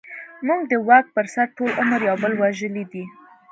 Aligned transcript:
موږ 0.47 0.61
د 0.71 0.73
واک 0.87 1.05
پر 1.15 1.25
سر 1.33 1.47
ټول 1.57 1.69
عمر 1.81 1.99
يو 2.07 2.15
بل 2.23 2.33
وژلې 2.41 2.83
دي. 2.91 3.03